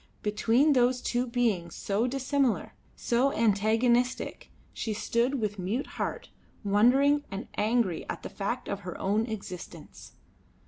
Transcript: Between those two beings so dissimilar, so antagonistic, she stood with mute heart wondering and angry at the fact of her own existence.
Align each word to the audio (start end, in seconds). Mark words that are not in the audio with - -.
Between 0.23 0.73
those 0.73 0.99
two 0.99 1.27
beings 1.27 1.75
so 1.75 2.07
dissimilar, 2.07 2.73
so 2.95 3.31
antagonistic, 3.33 4.49
she 4.73 4.95
stood 4.95 5.39
with 5.39 5.59
mute 5.59 5.85
heart 5.85 6.31
wondering 6.63 7.23
and 7.29 7.47
angry 7.55 8.09
at 8.09 8.23
the 8.23 8.29
fact 8.29 8.67
of 8.67 8.79
her 8.79 8.97
own 8.99 9.27
existence. 9.27 10.13